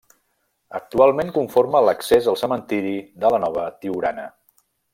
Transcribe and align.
Actualment 0.77 1.29
conforma 1.35 1.81
l'accés 1.87 2.31
al 2.33 2.39
cementiri 2.43 2.95
de 3.25 3.33
la 3.37 3.41
nova 3.45 3.67
Tiurana. 3.85 4.27